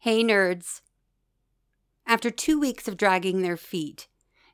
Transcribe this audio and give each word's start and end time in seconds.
Hey, 0.00 0.22
nerds. 0.22 0.80
After 2.06 2.30
two 2.30 2.60
weeks 2.60 2.86
of 2.86 2.96
dragging 2.96 3.42
their 3.42 3.56
feet, 3.56 4.06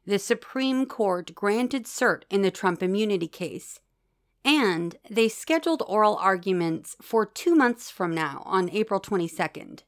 the 0.07 0.19
Supreme 0.19 0.87
Court 0.87 1.35
granted 1.35 1.85
cert 1.85 2.23
in 2.31 2.41
the 2.41 2.51
Trump 2.51 2.83
immunity 2.83 3.29
case, 3.29 3.79
and 4.43 4.97
they 5.11 5.29
scheduled 5.29 5.83
oral 5.87 6.17
arguments 6.17 6.97
for 7.03 7.27
two 7.27 7.55
months 7.55 7.91
from 7.91 8.15
now 8.15 8.43
on 8.47 8.71
April 8.71 8.99
22nd. 8.99 9.81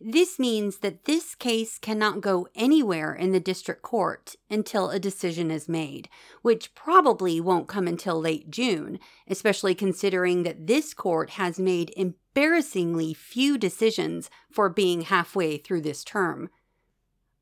This 0.00 0.38
means 0.38 0.78
that 0.78 1.06
this 1.06 1.34
case 1.34 1.76
cannot 1.76 2.20
go 2.20 2.46
anywhere 2.54 3.12
in 3.12 3.32
the 3.32 3.40
district 3.40 3.82
court 3.82 4.36
until 4.48 4.90
a 4.90 5.00
decision 5.00 5.50
is 5.50 5.68
made, 5.68 6.08
which 6.42 6.72
probably 6.76 7.40
won't 7.40 7.66
come 7.66 7.88
until 7.88 8.20
late 8.20 8.48
June, 8.48 9.00
especially 9.26 9.74
considering 9.74 10.44
that 10.44 10.68
this 10.68 10.94
court 10.94 11.30
has 11.30 11.58
made 11.58 11.92
embarrassingly 11.96 13.12
few 13.12 13.58
decisions 13.58 14.30
for 14.52 14.68
being 14.68 15.00
halfway 15.00 15.56
through 15.56 15.80
this 15.80 16.04
term. 16.04 16.48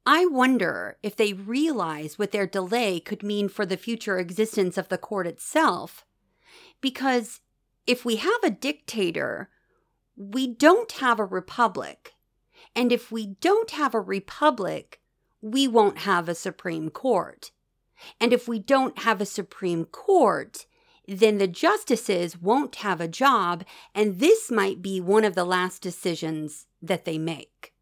I 0.06 0.24
wonder 0.24 0.96
if 1.02 1.14
they 1.14 1.34
realize 1.34 2.18
what 2.18 2.32
their 2.32 2.46
delay 2.46 3.00
could 3.00 3.22
mean 3.22 3.50
for 3.50 3.66
the 3.66 3.76
future 3.76 4.18
existence 4.18 4.78
of 4.78 4.88
the 4.88 4.96
court 4.96 5.26
itself. 5.26 6.06
Because 6.80 7.40
if 7.86 8.04
we 8.04 8.16
have 8.16 8.42
a 8.42 8.50
dictator, 8.50 9.50
we 10.16 10.46
don't 10.46 10.92
have 10.92 11.18
a 11.18 11.24
republic. 11.24 12.14
And 12.76 12.92
if 12.92 13.10
we 13.10 13.26
don't 13.40 13.70
have 13.70 13.94
a 13.94 14.00
republic, 14.00 15.00
we 15.40 15.66
won't 15.66 15.98
have 15.98 16.28
a 16.28 16.34
Supreme 16.34 16.90
Court. 16.90 17.50
And 18.20 18.34
if 18.34 18.46
we 18.46 18.58
don't 18.58 18.98
have 18.98 19.22
a 19.22 19.26
Supreme 19.26 19.86
Court, 19.86 20.66
then 21.08 21.38
the 21.38 21.46
justices 21.46 22.40
won't 22.40 22.76
have 22.76 23.00
a 23.00 23.08
job, 23.08 23.64
and 23.94 24.18
this 24.18 24.50
might 24.50 24.82
be 24.82 25.00
one 25.00 25.24
of 25.24 25.34
the 25.34 25.44
last 25.44 25.80
decisions 25.80 26.66
that 26.82 27.06
they 27.06 27.16
make. 27.16 27.72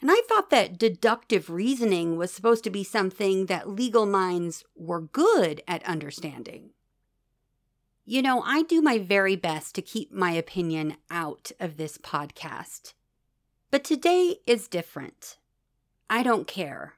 And 0.00 0.10
I 0.10 0.20
thought 0.28 0.50
that 0.50 0.78
deductive 0.78 1.50
reasoning 1.50 2.16
was 2.16 2.32
supposed 2.32 2.64
to 2.64 2.70
be 2.70 2.84
something 2.84 3.46
that 3.46 3.68
legal 3.68 4.06
minds 4.06 4.64
were 4.76 5.00
good 5.00 5.62
at 5.66 5.84
understanding. 5.84 6.70
You 8.04 8.20
know, 8.20 8.42
I 8.42 8.62
do 8.62 8.82
my 8.82 8.98
very 8.98 9.36
best 9.36 9.74
to 9.76 9.82
keep 9.82 10.12
my 10.12 10.32
opinion 10.32 10.96
out 11.10 11.50
of 11.58 11.76
this 11.76 11.98
podcast. 11.98 12.94
But 13.72 13.84
today 13.84 14.36
is 14.46 14.68
different. 14.68 15.38
I 16.10 16.22
don't 16.22 16.46
care. 16.46 16.96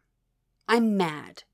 I'm 0.67 0.97
mad. 0.97 1.44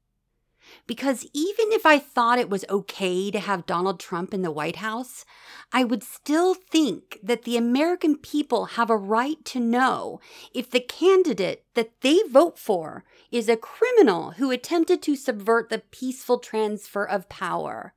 Because 0.86 1.26
even 1.34 1.72
if 1.72 1.84
I 1.84 1.98
thought 1.98 2.38
it 2.38 2.48
was 2.48 2.64
okay 2.70 3.30
to 3.30 3.38
have 3.38 3.66
Donald 3.66 4.00
Trump 4.00 4.32
in 4.32 4.40
the 4.40 4.50
White 4.50 4.76
House, 4.76 5.26
I 5.74 5.84
would 5.84 6.02
still 6.02 6.54
think 6.54 7.18
that 7.22 7.42
the 7.42 7.58
American 7.58 8.16
people 8.16 8.64
have 8.76 8.88
a 8.88 8.96
right 8.96 9.44
to 9.44 9.60
know 9.60 10.20
if 10.54 10.70
the 10.70 10.80
candidate 10.80 11.66
that 11.74 12.00
they 12.00 12.20
vote 12.26 12.58
for 12.58 13.04
is 13.30 13.46
a 13.46 13.58
criminal 13.58 14.30
who 14.32 14.50
attempted 14.50 15.02
to 15.02 15.16
subvert 15.16 15.68
the 15.68 15.82
peaceful 15.90 16.38
transfer 16.38 17.04
of 17.04 17.28
power, 17.28 17.92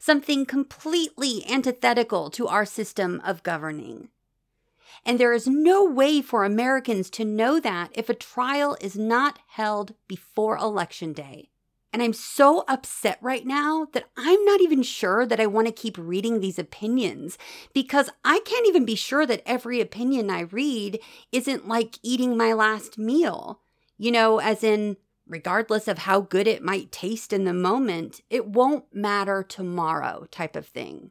something 0.00 0.44
completely 0.44 1.48
antithetical 1.48 2.28
to 2.30 2.48
our 2.48 2.64
system 2.64 3.22
of 3.24 3.44
governing. 3.44 4.08
And 5.04 5.18
there 5.18 5.32
is 5.32 5.46
no 5.46 5.84
way 5.84 6.20
for 6.20 6.44
Americans 6.44 7.10
to 7.10 7.24
know 7.24 7.60
that 7.60 7.90
if 7.94 8.08
a 8.08 8.14
trial 8.14 8.76
is 8.80 8.96
not 8.96 9.38
held 9.48 9.94
before 10.08 10.56
Election 10.56 11.12
Day. 11.12 11.50
And 11.92 12.02
I'm 12.02 12.12
so 12.12 12.64
upset 12.68 13.18
right 13.20 13.44
now 13.44 13.88
that 13.92 14.04
I'm 14.16 14.44
not 14.44 14.60
even 14.60 14.82
sure 14.82 15.26
that 15.26 15.40
I 15.40 15.46
want 15.46 15.66
to 15.66 15.72
keep 15.72 15.98
reading 15.98 16.38
these 16.40 16.58
opinions 16.58 17.36
because 17.74 18.08
I 18.24 18.40
can't 18.44 18.68
even 18.68 18.84
be 18.84 18.94
sure 18.94 19.26
that 19.26 19.42
every 19.44 19.80
opinion 19.80 20.30
I 20.30 20.42
read 20.42 21.00
isn't 21.32 21.66
like 21.66 21.98
eating 22.02 22.36
my 22.36 22.52
last 22.52 22.96
meal. 22.96 23.60
You 23.98 24.12
know, 24.12 24.38
as 24.38 24.62
in, 24.62 24.98
regardless 25.26 25.88
of 25.88 25.98
how 25.98 26.20
good 26.20 26.46
it 26.46 26.62
might 26.62 26.92
taste 26.92 27.32
in 27.32 27.44
the 27.44 27.52
moment, 27.52 28.20
it 28.30 28.46
won't 28.46 28.84
matter 28.94 29.42
tomorrow 29.42 30.26
type 30.30 30.54
of 30.54 30.66
thing. 30.66 31.10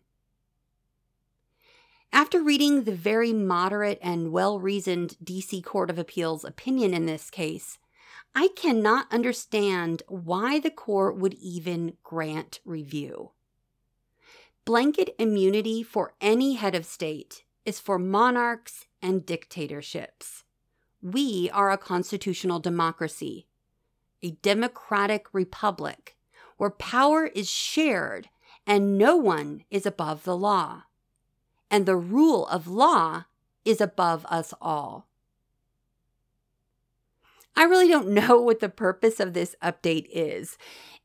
After 2.12 2.42
reading 2.42 2.84
the 2.84 2.96
very 2.96 3.34
moderate 3.34 4.00
and 4.02 4.31
well 4.31 4.59
reasoned 4.59 5.16
DC 5.24 5.64
Court 5.64 5.90
of 5.90 6.00
Appeals 6.00 6.44
opinion 6.44 6.94
in 6.94 7.06
this 7.06 7.30
case, 7.30 7.78
I 8.34 8.50
cannot 8.56 9.12
understand 9.12 10.02
why 10.08 10.59
the 10.59 10.72
court 10.72 11.18
would 11.18 11.36
even 11.36 11.97
grant 12.03 12.59
review. 12.66 13.31
Blanket 14.66 15.16
immunity 15.20 15.84
for 15.84 16.14
any 16.20 16.53
head 16.53 16.75
of 16.75 16.86
state 16.86 17.44
is 17.64 17.80
for 17.80 18.00
monarchs 18.00 18.88
and 19.02 19.26
dictatorships. 19.26 20.44
We 21.02 21.50
are 21.53 21.72
a 21.72 21.78
constitutional 21.78 22.59
democracy, 22.59 23.47
a 24.22 24.31
democratic 24.31 25.28
republic 25.34 26.18
where 26.58 26.72
power 26.72 27.28
is 27.28 27.50
shared 27.50 28.30
and 28.68 28.97
no 28.97 29.16
one 29.16 29.64
is 29.72 29.86
above 29.86 30.24
the 30.24 30.36
law 30.36 30.84
and 31.69 31.85
the 31.85 31.96
rule 31.96 32.47
of 32.47 32.68
law 32.68 33.25
is 33.66 33.81
above 33.81 34.25
us 34.28 34.53
all. 34.62 35.07
I 37.56 37.63
really 37.63 37.88
don't 37.88 38.09
know 38.13 38.41
what 38.41 38.59
the 38.59 38.69
purpose 38.69 39.19
of 39.19 39.34
this 39.34 39.56
update 39.62 40.08
is, 40.12 40.58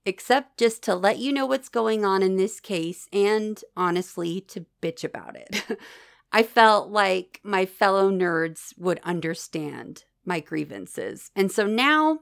except 0.07 0.59
just 0.59 0.83
to 0.85 0.95
let 0.95 1.19
you 1.19 1.33
know 1.33 1.47
what's 1.47 1.69
going 1.69 2.05
on 2.05 2.23
in 2.23 2.37
this 2.37 2.61
case 2.61 3.09
and 3.13 3.63
honestly 3.77 4.41
to 4.43 4.67
bitch 4.83 5.05
about 5.05 5.37
it. 5.37 5.79
I 6.33 6.43
felt 6.43 6.91
like 6.91 7.41
my 7.45 7.65
fellow 7.65 8.11
nerds 8.11 8.77
would 8.77 9.01
understand 9.05 10.05
my 10.25 10.41
grievances. 10.41 11.31
And 11.37 11.51
so 11.53 11.67
now 11.67 12.21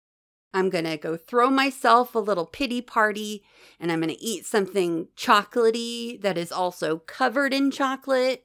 I'm 0.55 0.69
going 0.69 0.85
to 0.85 0.97
go 0.97 1.17
throw 1.17 1.51
myself 1.51 2.15
a 2.15 2.19
little 2.19 2.47
pity 2.47 2.83
party 2.83 3.43
and 3.81 3.91
I'm 3.91 4.01
going 4.01 4.15
to 4.15 4.23
eat 4.23 4.45
something 4.45 5.09
chocolaty 5.17 6.21
that 6.21 6.37
is 6.37 6.53
also 6.53 6.99
covered 6.99 7.55
in 7.55 7.71
chocolate, 7.71 8.45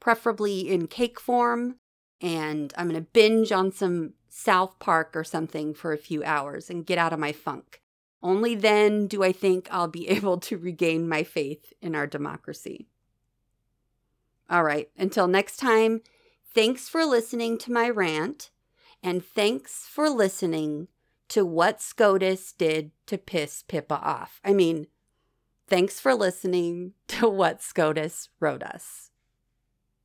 preferably 0.00 0.68
in 0.70 0.86
cake 0.86 1.20
form. 1.20 1.76
And 2.20 2.72
I'm 2.76 2.88
going 2.88 3.00
to 3.00 3.10
binge 3.12 3.52
on 3.52 3.72
some 3.72 4.14
South 4.28 4.78
Park 4.78 5.14
or 5.14 5.24
something 5.24 5.74
for 5.74 5.92
a 5.92 5.98
few 5.98 6.24
hours 6.24 6.70
and 6.70 6.86
get 6.86 6.98
out 6.98 7.12
of 7.12 7.18
my 7.18 7.32
funk. 7.32 7.82
Only 8.22 8.54
then 8.54 9.06
do 9.06 9.22
I 9.22 9.32
think 9.32 9.68
I'll 9.70 9.88
be 9.88 10.08
able 10.16 10.38
to 10.40 10.56
regain 10.56 11.08
my 11.08 11.22
faith 11.22 11.72
in 11.82 11.94
our 11.94 12.06
democracy. 12.06 12.88
All 14.48 14.62
right, 14.62 14.90
until 14.98 15.26
next 15.26 15.56
time, 15.56 16.02
thanks 16.54 16.88
for 16.88 17.04
listening 17.04 17.58
to 17.58 17.72
my 17.72 17.88
rant, 17.88 18.50
and 19.02 19.24
thanks 19.24 19.86
for 19.86 20.10
listening 20.10 20.88
to 21.28 21.44
what 21.44 21.80
SCOTUS 21.80 22.52
did 22.52 22.90
to 23.06 23.18
piss 23.18 23.62
Pippa 23.62 23.94
off. 23.94 24.40
I 24.44 24.52
mean, 24.52 24.86
thanks 25.66 26.00
for 26.00 26.14
listening 26.14 26.92
to 27.08 27.28
what 27.28 27.62
SCOTUS 27.62 28.28
wrote 28.40 28.62
us. 28.62 29.10